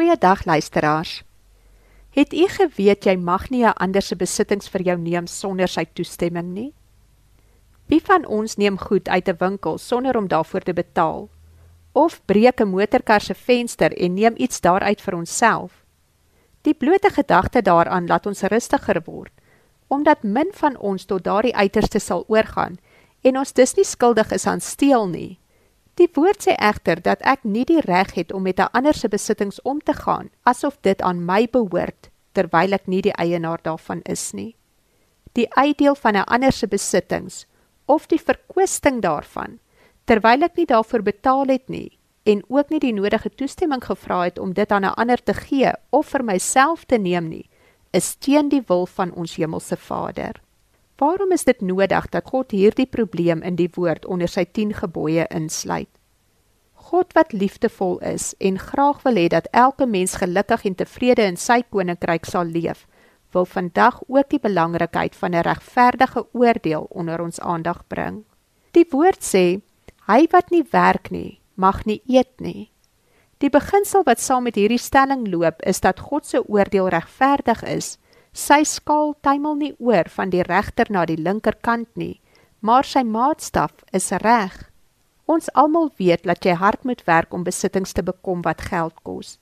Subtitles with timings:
[0.00, 1.24] Goeiedag luisteraars.
[2.10, 5.84] Het u geweet jy mag nie 'n ander se besittings vir jou neem sonder sy
[5.84, 6.72] toestemming nie?
[7.86, 11.28] Wie van ons neem goed uit 'n winkel sonder om daarvoor te betaal?
[11.92, 15.84] Of breek 'n motorkar se venster en neem iets daaruit vir onsself?
[16.62, 19.32] Die blote gedagte daaraan laat ons rustiger word,
[19.86, 22.78] omdat min van ons tot daardie uiterste sal oorgaan
[23.20, 25.38] en ons dus nie skuldig is aan steel nie.
[25.94, 29.08] Die woord sê egter dat ek nie die reg het om met 'n ander se
[29.08, 34.00] besittings om te gaan asof dit aan my behoort terwyl ek nie die eienaar daarvan
[34.04, 34.56] is nie.
[35.32, 37.46] Die uitdeel van 'n ander se besittings
[37.86, 39.58] of die verkwisting daarvan
[40.04, 44.38] terwyl ek nie daarvoor betaal het nie en ook nie die nodige toestemming gevra het
[44.38, 47.50] om dit aan 'n ander te gee of vir myself te neem nie,
[47.90, 50.42] is teen die wil van ons hemelse Vader.
[51.00, 55.24] Waarom is dit nodig dat God hierdie probleem in die woord onder sy 10 gebooie
[55.32, 55.88] insluit?
[56.90, 61.38] God wat liefdevol is en graag wil hê dat elke mens gelukkig en tevrede in
[61.40, 62.84] sy koninkryk sal leef,
[63.32, 68.24] wil vandag ook die belangrikheid van 'n regverdige oordeel onder ons aandag bring.
[68.76, 69.62] Die woord sê:
[70.06, 72.70] Hy wat nie werk nie, mag nie eet nie.
[73.38, 77.98] Die beginsel wat saam met hierdie stelling loop, is dat God se oordeel regverdig is
[78.32, 82.20] Sy skaal tuimel nie oor van die regter na die linkerkant nie,
[82.60, 84.70] maar sy maatstaf is reg.
[85.26, 89.38] Ons almal weet dat jy hard moet werk om besittings te bekom wat geld kos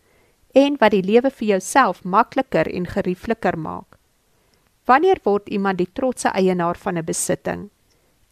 [0.57, 3.99] en wat die lewe vir jouself makliker en geriefliker maak.
[4.89, 7.71] Wanneer word iemand die trotse eienaar van 'n besitting?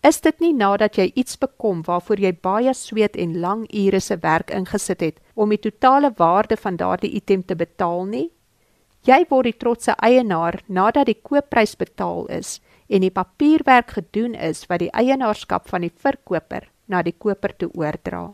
[0.03, 4.17] Is dit nie nadat jy iets bekom waarvoor jy baie sweet en lang ure se
[4.17, 8.31] werk ingesit het om die totale waarde van daardie item te betaal nie?
[9.07, 12.57] Jy word die trotse eienaar nadat die koopprys betaal is
[12.91, 17.69] en die papierwerk gedoen is wat die eienaarskap van die verkoper na die koper toe
[17.79, 18.33] oordra.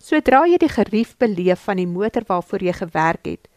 [0.00, 3.50] Sodra jy die gerief beleef van die motor waarvoor jy gewerk het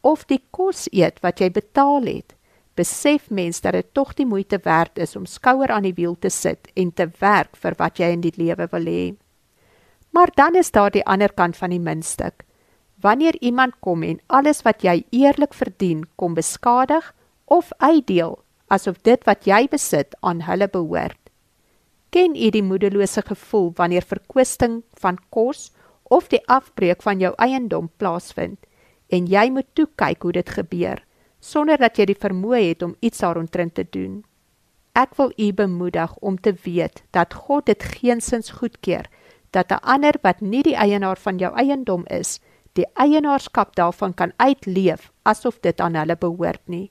[0.00, 2.32] of die kos eet wat jy betaal het,
[2.74, 6.32] besef mens dat dit tog die moeite werd is om skouer aan die wiel te
[6.32, 9.04] sit en te werk vir wat jy in die lewe wil hê.
[10.16, 12.46] Maar dan is daar die ander kant van die muntstuk
[13.02, 17.12] wanneer iemand kom en alles wat jy eerlik verdien kom beskadig
[17.44, 18.38] of uitdeel
[18.72, 21.18] asof dit wat jy besit aan hulle behoort.
[22.12, 25.70] Ken u die moedelose gevoel wanneer verkwisting van kos
[26.02, 28.58] of die afbreek van jou eiendom plaasvind
[29.12, 31.02] en jy moet toe kyk hoe dit gebeur
[31.42, 34.22] sonder dat jy die vermoë het om iets daaroontrent te doen.
[34.94, 39.08] Ek wil u bemoedig om te weet dat God dit geensins goedkeur
[39.50, 42.40] dat 'n ander wat nie die eienaar van jou eiendom is,
[42.78, 46.90] die eienaarskap daarvan kan uitleef asof dit aan hulle behoort nie.